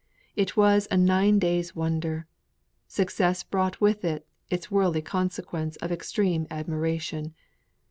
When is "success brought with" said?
2.87-4.03